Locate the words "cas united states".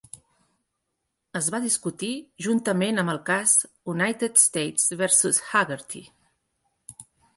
3.29-4.89